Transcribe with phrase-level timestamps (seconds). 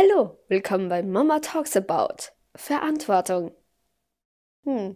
[0.00, 3.50] Hallo, willkommen bei Mama Talks About Verantwortung.
[4.62, 4.94] Hm,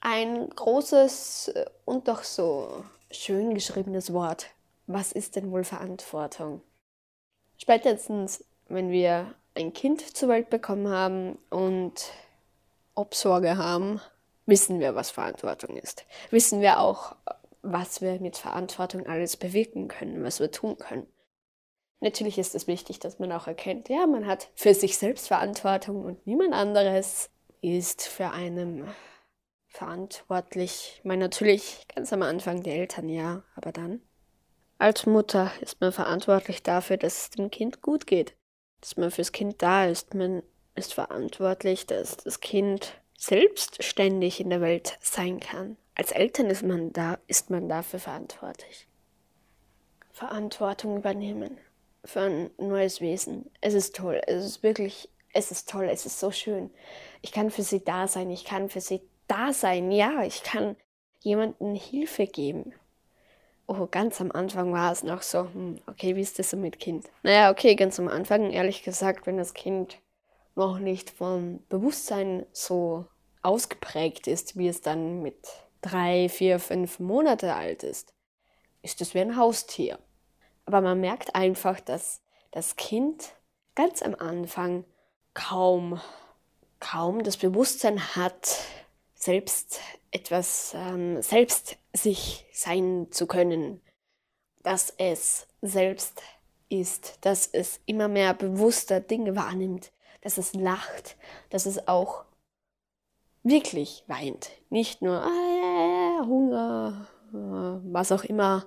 [0.00, 4.46] ein großes äh, und doch so schön geschriebenes Wort.
[4.86, 6.62] Was ist denn wohl Verantwortung?
[7.58, 12.10] Spätestens, wenn wir ein Kind zur Welt bekommen haben und
[12.94, 14.00] Obsorge haben,
[14.46, 16.06] wissen wir, was Verantwortung ist.
[16.30, 17.16] Wissen wir auch,
[17.60, 21.06] was wir mit Verantwortung alles bewirken können, was wir tun können.
[22.00, 26.04] Natürlich ist es wichtig, dass man auch erkennt, ja, man hat für sich selbst Verantwortung
[26.04, 28.88] und niemand anderes ist für einen
[29.66, 30.94] verantwortlich.
[30.98, 34.00] Ich meine, natürlich ganz am Anfang die Eltern, ja, aber dann.
[34.78, 38.36] Als Mutter ist man verantwortlich dafür, dass es dem Kind gut geht,
[38.80, 40.14] dass man fürs Kind da ist.
[40.14, 40.44] Man
[40.76, 45.76] ist verantwortlich, dass das Kind selbstständig in der Welt sein kann.
[45.96, 48.86] Als Eltern ist man da, ist man dafür verantwortlich.
[50.12, 51.58] Verantwortung übernehmen
[52.08, 53.50] für ein neues Wesen.
[53.60, 54.20] Es ist toll.
[54.26, 55.88] Es ist wirklich, es ist toll.
[55.90, 56.70] Es ist so schön.
[57.22, 58.30] Ich kann für sie da sein.
[58.30, 59.90] Ich kann für sie da sein.
[59.92, 60.76] Ja, ich kann
[61.20, 62.72] jemandem Hilfe geben.
[63.66, 66.80] Oh, ganz am Anfang war es noch so, hm, okay, wie ist das so mit
[66.80, 67.04] Kind?
[67.22, 69.98] Naja, okay, ganz am Anfang, ehrlich gesagt, wenn das Kind
[70.54, 73.04] noch nicht vom Bewusstsein so
[73.42, 75.36] ausgeprägt ist, wie es dann mit
[75.82, 78.14] drei, vier, fünf Monate alt ist,
[78.80, 79.98] ist es wie ein Haustier.
[80.68, 83.32] Aber man merkt einfach, dass das Kind
[83.74, 84.84] ganz am Anfang
[85.32, 85.98] kaum,
[86.78, 88.58] kaum das Bewusstsein hat,
[89.14, 89.80] selbst
[90.10, 93.80] etwas, ähm, selbst sich sein zu können,
[94.62, 96.20] dass es selbst
[96.68, 101.16] ist, dass es immer mehr bewusster Dinge wahrnimmt, dass es lacht,
[101.48, 102.26] dass es auch
[103.42, 104.50] wirklich weint.
[104.68, 108.66] Nicht nur äh, Hunger, äh, was auch immer,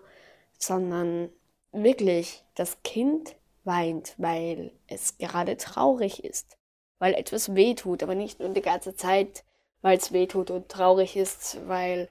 [0.57, 1.29] sondern
[1.71, 6.57] wirklich das Kind weint, weil es gerade traurig ist,
[6.99, 9.43] weil etwas wehtut, aber nicht nur die ganze Zeit,
[9.81, 12.09] weil es wehtut und traurig ist, weil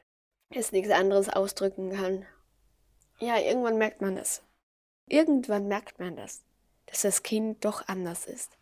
[0.50, 2.26] es nichts anderes ausdrücken kann.
[3.18, 4.42] Ja, irgendwann merkt man das.
[5.06, 6.42] Irgendwann merkt man das,
[6.86, 8.56] dass das Kind doch anders ist.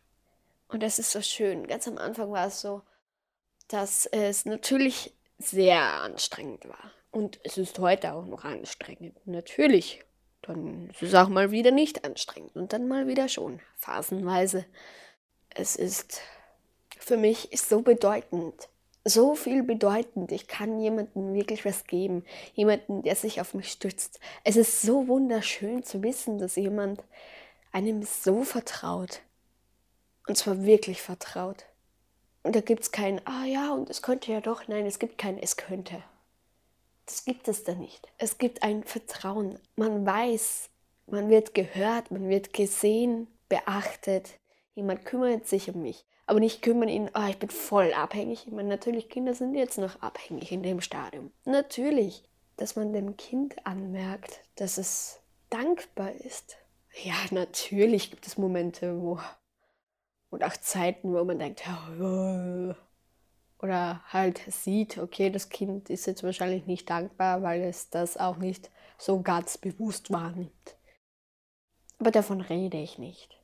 [0.69, 1.67] Und das ist so schön.
[1.67, 2.83] Ganz am Anfang war es so,
[3.69, 6.93] dass es natürlich sehr anstrengend war.
[7.11, 9.15] Und es ist heute auch noch anstrengend.
[9.27, 10.05] Natürlich
[10.43, 14.65] dann ist es auch mal wieder nicht anstrengend und dann mal wieder schon, phasenweise.
[15.51, 16.21] Es ist
[16.99, 18.69] für mich so bedeutend,
[19.05, 20.33] so viel bedeutend.
[20.33, 24.21] Ich kann jemandem wirklich was geben, jemanden, der sich auf mich stützt.
[24.45, 27.03] Es ist so wunderschön zu wissen, dass jemand
[27.73, 29.21] einem so vertraut.
[30.27, 31.65] Und zwar wirklich vertraut.
[32.43, 34.69] Und da gibt es kein, ah ja, und es könnte ja doch.
[34.69, 36.03] Nein, es gibt kein, es könnte.
[37.09, 38.07] Das gibt es da nicht.
[38.19, 39.59] Es gibt ein Vertrauen.
[39.77, 40.69] Man weiß,
[41.07, 44.39] man wird gehört, man wird gesehen, beachtet.
[44.75, 46.05] Jemand kümmert sich um mich.
[46.27, 48.47] Aber nicht kümmern ihn, oh, ich bin voll abhängig.
[48.47, 51.33] Ich meine, natürlich, Kinder sind jetzt noch abhängig in dem Stadium.
[51.47, 56.59] Natürlich, dass man dem Kind anmerkt, dass es dankbar ist.
[57.05, 59.19] Ja, natürlich gibt es Momente, wo
[60.29, 61.63] und auch Zeiten, wo man denkt,
[61.99, 62.75] oh,
[63.61, 68.37] oder halt sieht, okay, das Kind ist jetzt wahrscheinlich nicht dankbar, weil es das auch
[68.37, 70.77] nicht so ganz bewusst wahrnimmt.
[71.99, 73.41] Aber davon rede ich nicht.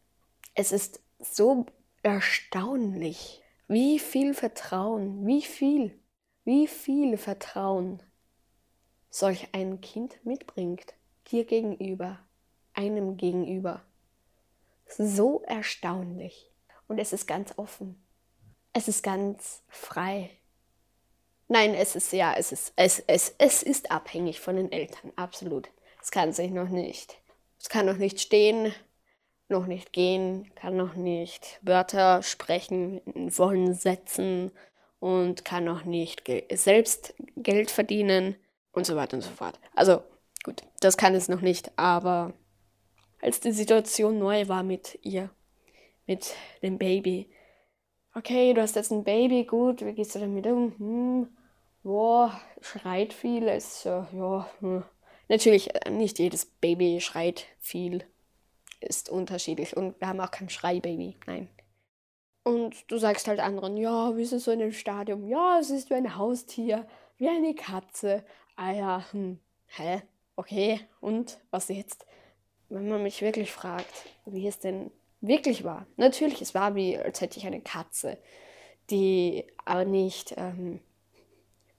[0.55, 1.67] Es ist so
[2.03, 5.99] erstaunlich, wie viel Vertrauen, wie viel,
[6.45, 8.03] wie viel Vertrauen
[9.11, 10.95] solch ein Kind mitbringt,
[11.31, 12.21] dir gegenüber,
[12.75, 13.83] einem gegenüber.
[14.87, 16.51] So erstaunlich.
[16.89, 18.04] Und es ist ganz offen.
[18.77, 20.31] Es ist ganz frei.
[21.47, 25.69] Nein, es ist ja, es ist, es, es, es ist abhängig von den Eltern, absolut.
[26.03, 27.17] Es kann sich noch nicht.
[27.61, 28.75] Es kann noch nicht stehen,
[29.49, 34.51] noch nicht gehen, kann noch nicht Wörter sprechen in vollen Sätzen
[34.99, 38.35] und kann noch nicht ge selbst Geld verdienen
[38.73, 39.61] und so weiter und so fort.
[39.77, 40.03] Also
[40.43, 42.33] gut, das kann es noch nicht, aber
[43.23, 45.31] als die Situation neu war mit ihr,
[46.07, 47.31] mit dem Baby,
[48.15, 50.75] okay, du hast jetzt ein Baby, gut, wie gehst du damit um?
[50.79, 51.37] Hm,
[51.83, 54.85] boah, schreit viel, ist ja, ja, hm.
[55.29, 58.05] natürlich, äh, nicht jedes Baby schreit viel,
[58.81, 61.49] ist unterschiedlich und wir haben auch kein Schreibaby, nein.
[62.45, 65.27] Und du sagst halt anderen, ja, wie ist es so in dem Stadium?
[65.27, 66.87] Ja, es ist wie ein Haustier,
[67.17, 68.23] wie eine Katze.
[68.55, 70.03] Ah ja, hm, hä?
[70.37, 72.07] Okay, und was jetzt?
[72.69, 73.93] Wenn man mich wirklich fragt,
[74.27, 74.91] wie es denn
[75.27, 75.87] wirklich war.
[75.97, 78.19] Natürlich, es war wie, als hätte ich eine Katze,
[78.91, 80.81] die aber nicht ähm,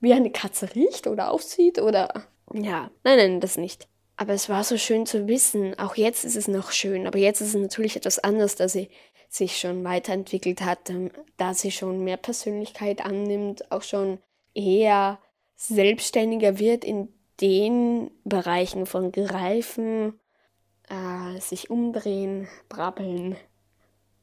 [0.00, 2.26] wie eine Katze riecht oder aussieht oder.
[2.52, 3.88] Ja, nein, nein, das nicht.
[4.16, 7.40] Aber es war so schön zu wissen, auch jetzt ist es noch schön, aber jetzt
[7.40, 8.88] ist es natürlich etwas anders, dass sie
[9.28, 14.18] sich schon weiterentwickelt hat, ähm, da sie schon mehr Persönlichkeit annimmt, auch schon
[14.54, 15.18] eher
[15.56, 17.08] selbstständiger wird in
[17.40, 20.18] den Bereichen von Greifen,
[20.88, 23.36] äh, sich umdrehen, brabbeln.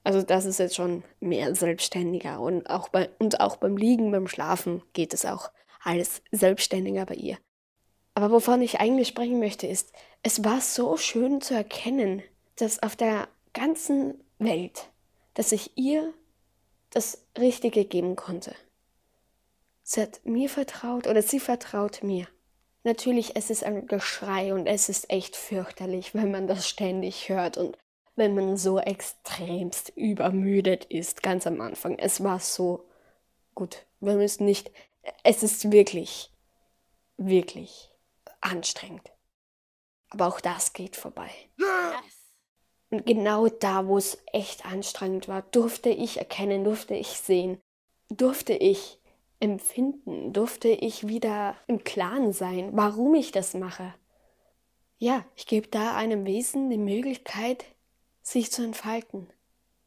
[0.03, 4.27] Also das ist jetzt schon mehr selbstständiger und auch, bei, und auch beim Liegen, beim
[4.27, 5.51] Schlafen geht es auch
[5.83, 7.37] alles selbstständiger bei ihr.
[8.15, 12.21] Aber wovon ich eigentlich sprechen möchte, ist, es war so schön zu erkennen,
[12.57, 14.89] dass auf der ganzen Welt,
[15.33, 16.13] dass ich ihr
[16.89, 18.53] das Richtige geben konnte.
[19.81, 22.27] Sie hat mir vertraut oder sie vertraut mir.
[22.83, 27.57] Natürlich, es ist ein Geschrei und es ist echt fürchterlich, wenn man das ständig hört
[27.57, 27.77] und
[28.15, 31.97] wenn man so extremst übermüdet ist, ganz am Anfang.
[31.97, 32.85] Es war so
[33.55, 33.85] gut.
[33.99, 34.71] Wir müssen nicht,
[35.23, 36.31] es ist wirklich,
[37.17, 37.89] wirklich
[38.41, 39.11] anstrengend.
[40.09, 41.29] Aber auch das geht vorbei.
[41.57, 42.13] Yes.
[42.91, 47.59] Und genau da, wo es echt anstrengend war, durfte ich erkennen, durfte ich sehen,
[48.09, 48.99] durfte ich
[49.43, 53.93] empfinden, durfte ich wieder im Klaren sein, warum ich das mache.
[54.97, 57.65] Ja, ich gebe da einem Wesen die Möglichkeit,
[58.21, 59.27] sich zu entfalten,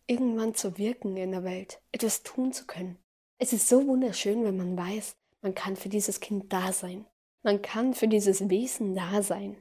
[0.06, 2.99] irgendwann zu wirken in der Welt, etwas tun zu können.
[3.38, 7.06] Es ist so wunderschön, wenn man weiß, man kann für dieses Kind da sein.
[7.43, 9.56] Man kann für dieses Wesen da sein.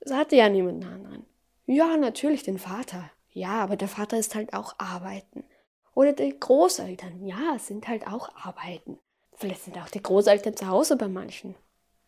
[0.00, 1.24] Es hatte ja niemanden anderen.
[1.64, 3.10] Ja, natürlich den Vater.
[3.30, 5.44] Ja, aber der Vater ist halt auch arbeiten.
[5.94, 7.26] Oder die Großeltern.
[7.26, 8.98] Ja, sind halt auch arbeiten.
[9.34, 11.54] Vielleicht sind auch die Großeltern zu Hause bei manchen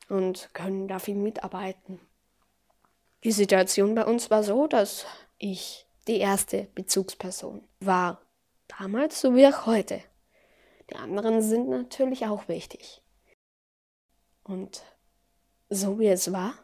[0.09, 2.01] und können da viel mitarbeiten.
[3.25, 5.07] Die Situation bei uns war so, dass
[5.39, 8.21] ich die erste Bezugsperson war.
[8.79, 10.03] Damals so wie auch heute.
[10.91, 13.03] Die anderen sind natürlich auch wichtig.
[14.43, 14.83] Und
[15.71, 16.55] so wie es war,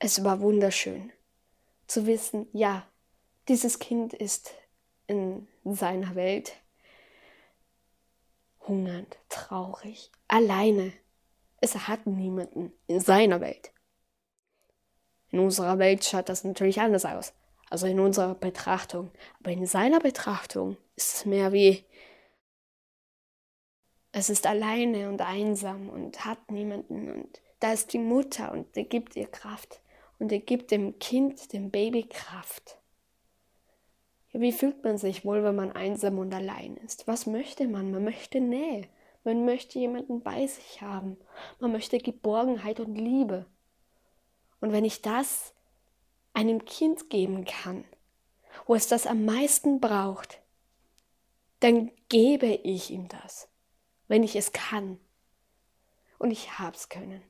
[0.00, 1.12] es war wunderschön
[1.86, 2.86] zu wissen, ja,
[3.48, 4.52] dieses Kind ist
[5.06, 6.54] in seiner Welt
[8.66, 10.92] hungernd, traurig, alleine.
[11.60, 13.72] Es hat niemanden in seiner Welt.
[15.30, 17.32] In unserer Welt schaut das natürlich anders aus,
[17.70, 19.10] also in unserer Betrachtung.
[19.40, 21.84] Aber in seiner Betrachtung ist es mehr wie,
[24.12, 28.84] es ist alleine und einsam und hat niemanden und da ist die Mutter und die
[28.84, 29.80] gibt ihr Kraft
[30.18, 32.81] und die gibt dem Kind, dem Baby Kraft.
[34.32, 37.06] Wie fühlt man sich wohl, wenn man einsam und allein ist?
[37.06, 37.90] Was möchte man?
[37.90, 38.88] Man möchte Nähe.
[39.24, 41.16] Man möchte jemanden bei sich haben.
[41.60, 43.46] Man möchte Geborgenheit und Liebe.
[44.60, 45.54] Und wenn ich das
[46.32, 47.84] einem Kind geben kann,
[48.66, 50.40] wo es das am meisten braucht,
[51.60, 53.52] dann gebe ich ihm das
[54.12, 55.00] wenn ich es kann.
[56.18, 57.22] Und ich hab's können.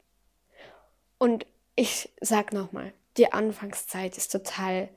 [1.17, 1.47] Und
[1.77, 4.89] ich sag nochmal, die Anfangszeit ist total.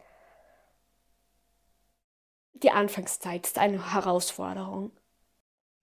[2.63, 4.91] Die Anfangszeit ist eine Herausforderung.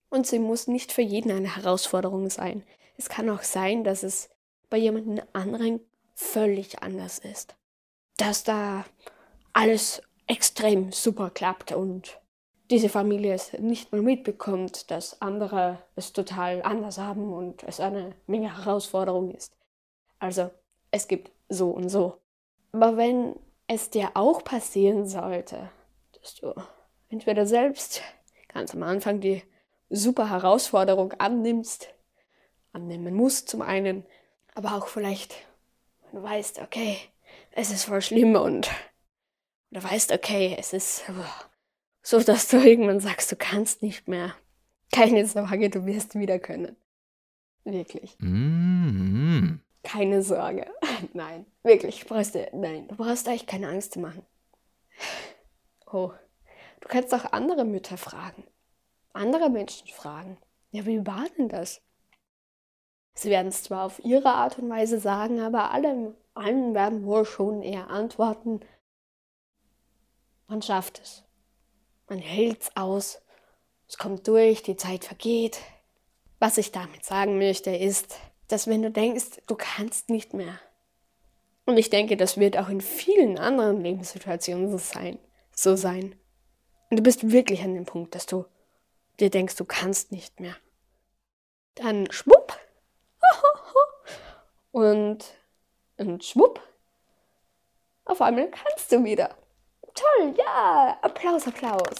[0.09, 2.63] Und sie muss nicht für jeden eine Herausforderung sein.
[2.97, 4.29] Es kann auch sein, dass es
[4.69, 5.79] bei jemandem anderen
[6.15, 7.55] völlig anders ist.
[8.17, 8.85] Dass da
[9.53, 12.19] alles extrem super klappt und
[12.71, 18.15] diese Familie es nicht mal mitbekommt, dass andere es total anders haben und es eine
[18.25, 19.55] Menge Herausforderung ist.
[20.17, 20.49] Also
[20.89, 22.17] es gibt so und so.
[22.71, 23.35] Aber wenn
[23.67, 25.69] es dir auch passieren sollte,
[26.23, 26.53] dass du
[27.09, 28.01] entweder selbst
[28.47, 29.43] ganz am Anfang die
[29.89, 31.89] super Herausforderung annimmst,
[32.71, 34.05] annehmen musst zum einen,
[34.55, 35.35] aber auch vielleicht,
[36.03, 36.97] wenn du weißt, okay,
[37.51, 38.71] es ist voll schlimm und
[39.71, 41.03] du weißt, okay, es ist
[42.01, 44.33] so dass du irgendwann sagst, du kannst nicht mehr.
[44.91, 46.75] Keine Sorge, du wirst wieder können.
[47.63, 48.15] Wirklich.
[48.19, 49.59] Mm -hmm.
[49.83, 50.67] Keine Sorge.
[51.13, 54.25] Nein, wirklich, brauchst du, nein, du brauchst eigentlich keine Angst zu machen.
[55.93, 56.11] Oh,
[56.81, 58.43] du kannst auch andere Mütter fragen,
[59.13, 60.39] andere Menschen fragen.
[60.71, 61.81] Ja, wie war denn das?
[63.13, 67.25] Sie werden es zwar auf ihre Art und Weise sagen, aber alle, allen werden wohl
[67.25, 68.61] schon eher antworten,
[70.47, 71.23] man schafft es.
[72.07, 73.21] Man hält's aus.
[73.87, 75.59] Es kommt durch, die Zeit vergeht.
[76.39, 80.59] Was ich damit sagen möchte, ist, dass wenn du denkst, du kannst nicht mehr.
[81.65, 85.19] Und ich denke, das wird auch in vielen anderen Lebenssituationen so sein.
[85.55, 86.15] So sein.
[86.89, 88.45] Und du bist wirklich an dem Punkt, dass du
[89.19, 90.55] dir denkst, du kannst nicht mehr.
[91.75, 92.59] Dann schwupp.
[94.71, 95.23] Und,
[95.97, 96.59] und schwupp.
[98.05, 99.35] Auf einmal kannst du wieder.
[99.93, 100.97] Toll, ja.
[101.01, 101.95] Applaus, Applaus.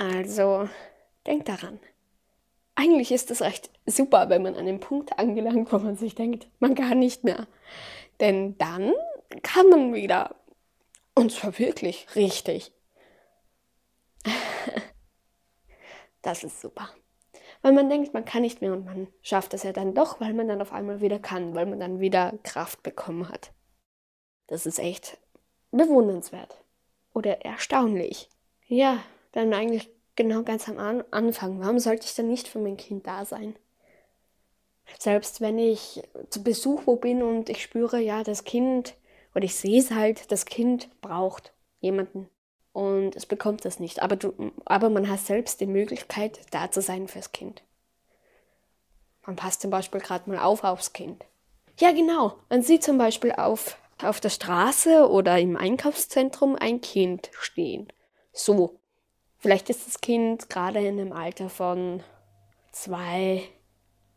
[0.00, 0.68] Also,
[1.26, 1.78] denk daran.
[2.74, 6.48] Eigentlich ist es recht super, wenn man an dem Punkt angelangt, wo man sich denkt,
[6.58, 7.46] man kann nicht mehr.
[8.20, 8.92] Denn dann
[9.42, 10.34] kann man wieder
[11.16, 12.72] Und zwar wirklich richtig.
[16.22, 16.90] das ist super.
[17.62, 20.34] Weil man denkt, man kann nicht mehr und man schafft es ja dann doch, weil
[20.34, 23.52] man dann auf einmal wieder kann, weil man dann wieder Kraft bekommen hat.
[24.46, 25.18] Das ist echt
[25.70, 26.62] bewundernswert
[27.14, 28.28] oder erstaunlich.
[28.66, 31.60] Ja, dann eigentlich genau ganz am Anfang.
[31.60, 33.56] Warum sollte ich dann nicht für mein Kind da sein?
[34.98, 38.94] Selbst wenn ich zu Besuch wo bin und ich spüre, ja, das Kind,
[39.36, 42.30] oder ich sehe es halt, das Kind braucht jemanden
[42.72, 44.02] und es bekommt das nicht.
[44.02, 44.32] Aber, du,
[44.64, 47.62] aber man hat selbst die Möglichkeit, da zu sein fürs Kind.
[49.26, 51.22] Man passt zum Beispiel gerade mal auf aufs Kind.
[51.78, 52.38] Ja, genau.
[52.48, 57.88] Man sieht zum Beispiel auf, auf der Straße oder im Einkaufszentrum ein Kind stehen.
[58.32, 58.80] So.
[59.36, 62.02] Vielleicht ist das Kind gerade in einem Alter von
[62.72, 63.42] zwei,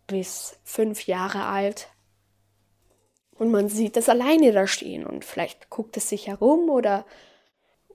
[0.08, 1.90] bis fünf Jahre alt.
[3.40, 7.06] Und man sieht es alleine da stehen und vielleicht guckt es sich herum oder,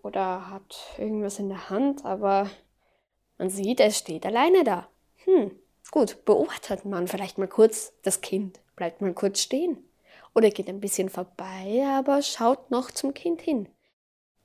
[0.03, 2.51] oder hat irgendwas in der Hand, aber
[3.37, 4.89] man sieht, es steht alleine da.
[5.25, 5.51] Hm,
[5.91, 9.77] gut, beobachtet man vielleicht mal kurz das Kind, bleibt mal kurz stehen.
[10.35, 13.69] Oder geht ein bisschen vorbei, aber schaut noch zum Kind hin.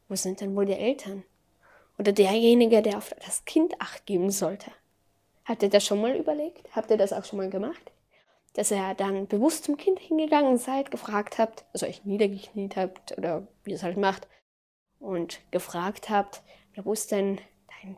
[0.09, 1.23] Wo sind denn wohl die Eltern?
[1.97, 4.69] Oder derjenige, der auf das Kind acht geben sollte?
[5.45, 6.75] Habt ihr das schon mal überlegt?
[6.75, 7.91] Habt ihr das auch schon mal gemacht?
[8.53, 13.47] Dass ihr dann bewusst zum Kind hingegangen seid, gefragt habt, also euch niedergekniet habt oder
[13.63, 14.27] wie ihr es halt macht,
[14.99, 16.41] und gefragt habt,
[16.75, 17.97] wo ist denn dein,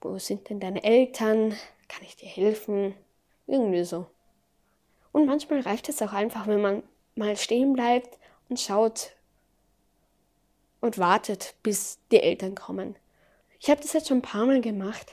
[0.00, 1.56] wo sind denn deine Eltern?
[1.88, 2.94] Kann ich dir helfen?
[3.46, 4.06] Irgendwie so.
[5.12, 6.82] Und manchmal reicht es auch einfach, wenn man
[7.16, 8.18] mal stehen bleibt
[8.48, 9.12] und schaut
[10.80, 12.96] und wartet, bis die Eltern kommen.
[13.58, 15.12] Ich habe das jetzt schon ein paar Mal gemacht.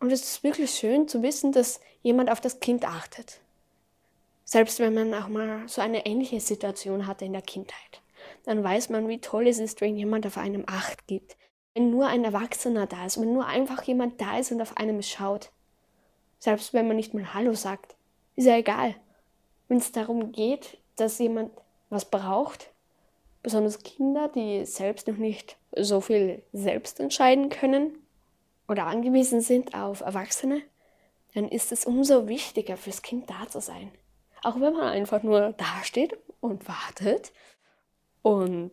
[0.00, 3.40] Und es ist wirklich schön zu wissen, dass jemand auf das Kind achtet.
[4.52, 8.02] Selbst wenn man auch mal so eine ähnliche Situation hatte in der Kindheit,
[8.42, 11.36] dann weiß man, wie toll es ist, wenn jemand auf einem Acht gibt.
[11.72, 15.02] Wenn nur ein Erwachsener da ist, wenn nur einfach jemand da ist und auf einem
[15.02, 15.52] schaut.
[16.40, 17.94] Selbst wenn man nicht mal Hallo sagt,
[18.34, 18.96] ist ja egal.
[19.68, 21.52] Wenn es darum geht, dass jemand
[21.88, 22.72] was braucht,
[23.44, 28.04] besonders Kinder, die selbst noch nicht so viel selbst entscheiden können,
[28.66, 30.60] oder angewiesen sind auf Erwachsene,
[31.34, 33.92] dann ist es umso wichtiger fürs Kind da zu sein.
[34.42, 37.32] Auch wenn man einfach nur dasteht und wartet
[38.22, 38.72] und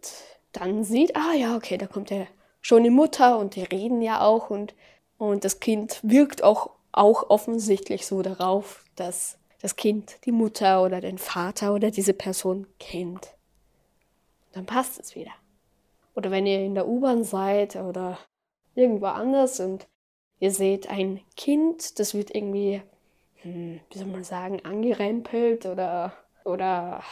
[0.54, 2.26] dann sieht, ah ja, okay, da kommt ja
[2.62, 4.76] schon die Mutter und die reden ja auch und,
[5.18, 11.02] und das Kind wirkt auch, auch offensichtlich so darauf, dass das Kind die Mutter oder
[11.02, 13.36] den Vater oder diese Person kennt.
[14.54, 15.32] Dann passt es wieder.
[16.16, 18.18] Oder wenn ihr in der U-Bahn seid oder
[18.76, 19.88] irgendwo anders und
[20.40, 22.82] ihr seht ein Kind, das wird irgendwie,
[23.90, 26.14] wie soll man sagen, angerempelt oder,
[26.44, 27.04] oder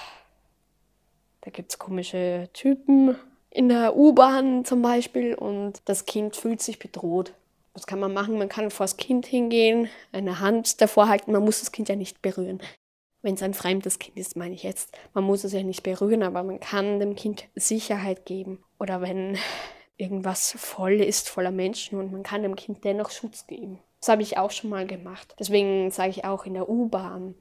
[1.41, 3.15] da gibt es komische Typen
[3.49, 7.33] in der U-Bahn zum Beispiel und das Kind fühlt sich bedroht.
[7.73, 8.37] Was kann man machen?
[8.37, 11.31] Man kann vor das Kind hingehen, eine Hand davor halten.
[11.31, 12.61] Man muss das Kind ja nicht berühren.
[13.21, 14.97] Wenn es ein fremdes Kind ist, meine ich jetzt.
[15.13, 18.63] Man muss es ja nicht berühren, aber man kann dem Kind Sicherheit geben.
[18.79, 19.37] Oder wenn
[19.97, 23.79] irgendwas voll ist, voller Menschen und man kann dem Kind dennoch Schutz geben.
[24.05, 25.33] Das habe ich auch schon mal gemacht.
[25.39, 27.33] Deswegen sage ich auch in der U-Bahn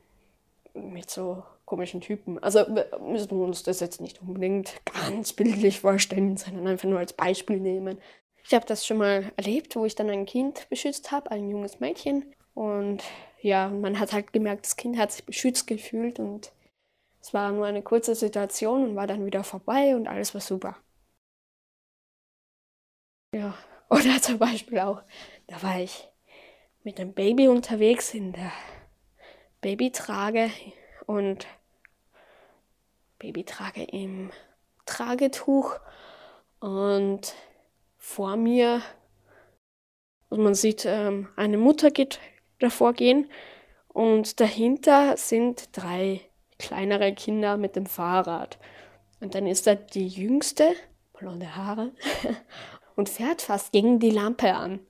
[0.73, 2.43] mit so komischen Typen.
[2.43, 2.61] Also
[3.01, 7.61] müssen wir uns das jetzt nicht unbedingt ganz bildlich vorstellen, sondern einfach nur als Beispiel
[7.61, 8.01] nehmen.
[8.45, 11.81] Ich habe das schon mal erlebt, wo ich dann ein Kind beschützt habe, ein junges
[11.81, 12.33] Mädchen.
[12.55, 13.05] Und
[13.43, 16.51] ja, man hat halt gemerkt, das Kind hat sich beschützt gefühlt und
[17.21, 20.79] es war nur eine kurze Situation und war dann wieder vorbei und alles war super.
[23.35, 23.55] Ja,
[23.91, 25.03] oder zum Beispiel auch,
[25.47, 26.09] da war ich
[26.85, 28.53] mit einem Baby unterwegs in der
[29.63, 30.51] Babytrage
[31.07, 31.47] und
[33.19, 34.31] Babytrage im
[34.85, 35.81] Tragetuch
[36.61, 37.35] und
[37.97, 38.83] vor mir,
[40.29, 42.21] also man sieht, ähm, eine Mutter geht
[42.59, 43.31] davor gehen
[43.89, 46.21] und dahinter sind drei
[46.59, 48.59] kleinere Kinder mit dem Fahrrad.
[49.21, 50.75] Und dann ist da die jüngste,
[51.19, 51.93] blonde Haare,
[52.97, 54.81] und fährt fast gegen die Lampe an.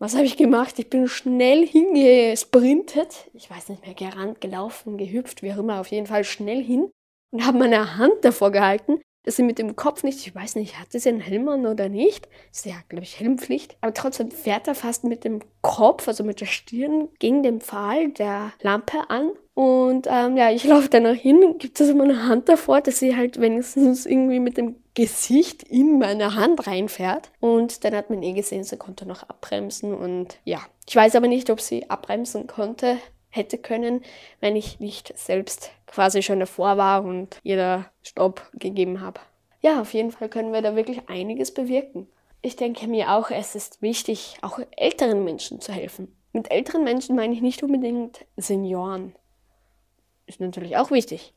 [0.00, 0.78] Was habe ich gemacht?
[0.78, 3.28] Ich bin schnell hingesprintet.
[3.34, 6.90] Ich weiß nicht mehr, gerannt, gelaufen, gehüpft, wie auch immer, auf jeden Fall schnell hin
[7.32, 10.78] und habe meine Hand davor gehalten, dass sie mit dem Kopf nicht, ich weiß nicht,
[10.78, 12.28] hatte sie einen Helm an oder nicht.
[12.52, 13.76] ist ja, glaube ich, Helmpflicht.
[13.80, 18.10] Aber trotzdem fährt er fast mit dem Kopf, also mit der Stirn, gegen den Pfahl
[18.10, 22.48] der Lampe an und ähm, ja, ich laufe dann noch hin, gibt es meine Hand
[22.48, 27.30] davor, dass sie halt wenigstens irgendwie mit dem Gesicht in meine Hand reinfährt.
[27.38, 29.94] Und dann hat man eh gesehen, sie konnte noch abbremsen.
[29.94, 34.02] Und ja, ich weiß aber nicht, ob sie abbremsen konnte, hätte können,
[34.40, 39.20] wenn ich nicht selbst quasi schon davor war und ihr da Stopp gegeben habe.
[39.60, 42.08] ja, auf jeden Fall können wir da wirklich einiges bewirken.
[42.42, 46.12] Ich denke mir auch, es ist wichtig, auch älteren Menschen zu helfen.
[46.32, 49.14] Mit älteren Menschen meine ich nicht unbedingt Senioren.
[50.26, 51.34] Ist natürlich auch wichtig,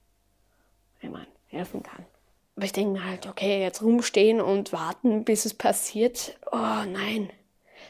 [1.00, 2.08] wenn man helfen kann.
[2.56, 6.38] Aber ich denke mir halt, okay, jetzt rumstehen und warten, bis es passiert.
[6.52, 7.30] Oh nein.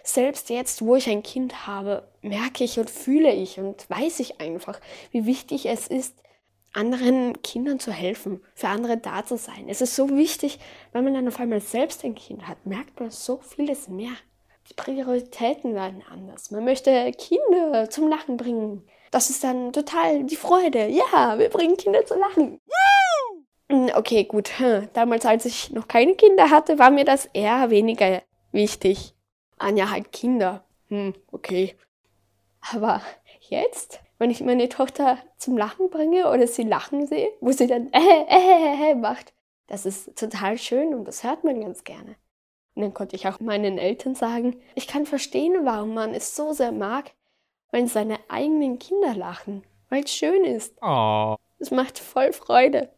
[0.03, 4.39] Selbst jetzt, wo ich ein Kind habe, merke ich und fühle ich und weiß ich
[4.39, 4.79] einfach,
[5.11, 6.15] wie wichtig es ist,
[6.73, 9.67] anderen Kindern zu helfen, für andere da zu sein.
[9.67, 10.59] Es ist so wichtig,
[10.93, 14.11] wenn man dann auf einmal selbst ein Kind hat, merkt man so vieles mehr.
[14.69, 16.51] Die Prioritäten werden anders.
[16.51, 18.87] Man möchte Kinder zum Lachen bringen.
[19.11, 20.87] Das ist dann total die Freude.
[20.87, 22.43] Ja, wir bringen Kinder zum Lachen.
[22.43, 22.59] Hm,
[23.73, 24.59] okay, gut.
[24.59, 29.13] Hm, damals, als ich noch keine Kinder hatte, war mir das eher weniger wichtig.
[29.57, 30.63] Anja halt Kinder.
[30.89, 31.75] Hm, okay.
[32.73, 33.01] Aber
[33.49, 37.91] jetzt wenn ich meine Tochter zum Lachen bringe oder sie lachen sehe, wo sie dann
[37.91, 37.97] äh,
[38.29, 39.33] äh, äh, macht,
[39.65, 42.17] das ist total schön und das hört man ganz gerne.
[42.75, 46.53] Und dann konnte ich auch meinen Eltern sagen, ich kann verstehen, warum man es so
[46.53, 47.13] sehr mag,
[47.71, 50.77] wenn seine eigenen Kinder lachen, weil es schön ist.
[50.83, 51.35] Oh.
[51.57, 52.89] Es macht voll Freude.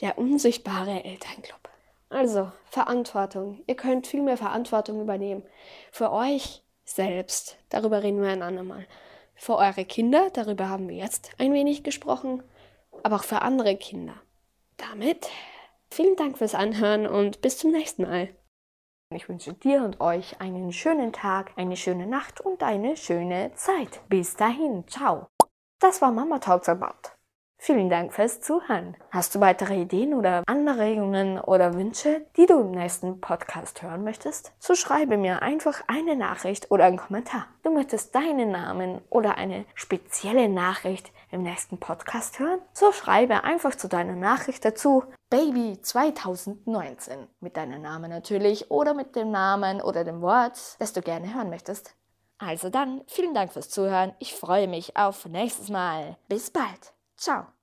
[0.00, 1.68] Der unsichtbare Elternclub.
[2.08, 3.62] Also, Verantwortung.
[3.66, 5.42] Ihr könnt viel mehr Verantwortung übernehmen.
[5.90, 7.58] Für euch selbst.
[7.68, 8.86] Darüber reden wir ein andermal
[9.36, 12.42] für eure Kinder, darüber haben wir jetzt ein wenig gesprochen,
[13.02, 14.14] aber auch für andere Kinder.
[14.78, 15.28] Damit
[15.90, 18.30] vielen Dank fürs Anhören und bis zum nächsten Mal.
[19.14, 24.00] Ich wünsche dir und euch einen schönen Tag, eine schöne Nacht und eine schöne Zeit.
[24.08, 25.28] Bis dahin, ciao.
[25.78, 27.15] Das war Mama Talks About.
[27.66, 28.96] Vielen Dank fürs Zuhören.
[29.10, 34.52] Hast du weitere Ideen oder Anregungen oder Wünsche, die du im nächsten Podcast hören möchtest?
[34.60, 37.48] So schreibe mir einfach eine Nachricht oder einen Kommentar.
[37.64, 42.60] Du möchtest deinen Namen oder eine spezielle Nachricht im nächsten Podcast hören?
[42.72, 49.16] So schreibe einfach zu deiner Nachricht dazu Baby 2019 mit deinem Namen natürlich oder mit
[49.16, 51.96] dem Namen oder dem Wort, das du gerne hören möchtest.
[52.38, 54.14] Also dann, vielen Dank fürs Zuhören.
[54.20, 56.16] Ich freue mich auf nächstes Mal.
[56.28, 56.94] Bis bald.
[57.16, 57.55] Ciao.